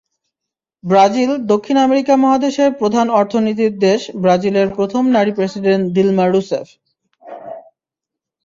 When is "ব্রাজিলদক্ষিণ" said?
0.83-1.77